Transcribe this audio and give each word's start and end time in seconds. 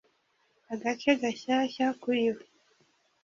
agace 0.73 1.09
gashyashya 1.21 1.85
kuri 2.01 2.25
we 2.35 2.43